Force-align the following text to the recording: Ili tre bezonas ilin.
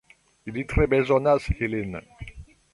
Ili 0.51 0.63
tre 0.71 0.87
bezonas 0.95 1.47
ilin. 1.55 1.95